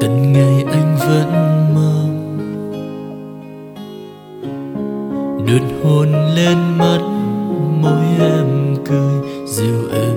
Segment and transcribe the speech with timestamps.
[0.00, 1.30] từng ngày anh vẫn
[1.74, 2.08] mơ
[5.46, 6.98] đượt hôn lên mắt,
[7.80, 10.16] môi em cười, dịu êm,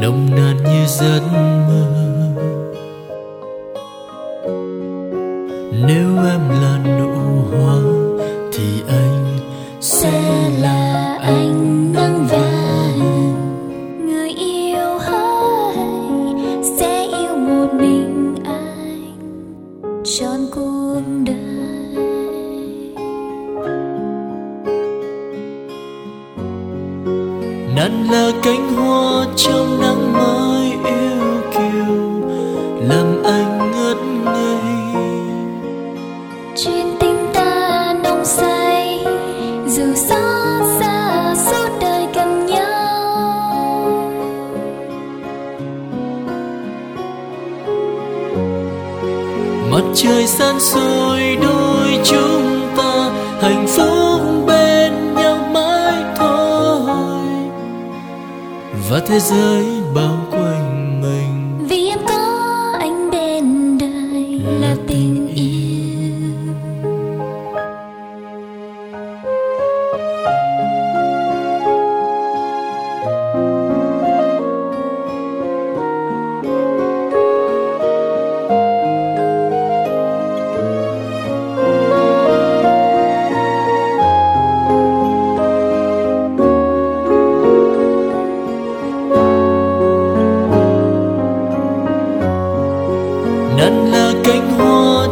[0.00, 1.20] nồng nàn như giấc
[1.68, 2.11] mơ.
[27.76, 31.96] Nàng là cánh hoa trong nắng mai yêu kiều
[32.88, 35.02] làm anh ngất ngây.
[36.56, 39.04] Chuyện tình ta nồng say
[39.66, 42.62] dù xót xa suốt đời cần nhau.
[49.70, 53.91] Mặt trời san soi đôi chúng ta hạnh phúc
[59.06, 60.41] thế giới bao quanh.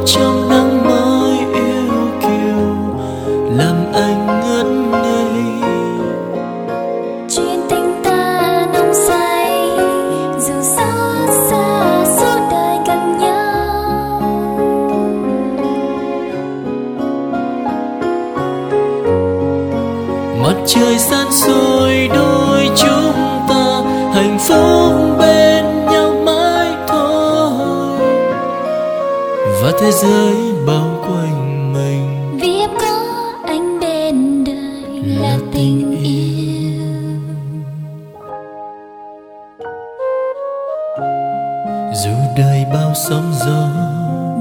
[0.06, 2.66] Trong nắng mai yêu kiều
[3.56, 4.66] làm anh ngất
[5.02, 5.42] ngây.
[7.28, 9.50] Chuyện tình ta nồng say
[10.38, 14.20] dù xót xa suốt đời cần nhau.
[20.42, 23.12] Mặt trời san soi đôi chúng
[23.48, 23.82] ta
[24.14, 25.09] hạnh phúc
[29.80, 30.34] thế giới
[30.66, 32.38] bao quanh mình.
[32.40, 36.82] Vì em có anh bên đời là tình yêu.
[42.04, 43.68] Dù đời bao sóng gió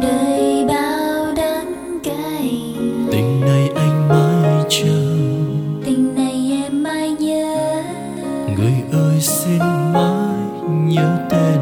[0.02, 2.74] đời bao đắng cay.
[3.12, 5.16] tình này anh mãi chờ.
[5.86, 7.84] Tình này em mãi nhớ.
[8.58, 9.60] Người ơi xin
[9.94, 10.36] mãi
[10.70, 11.60] nhớ tên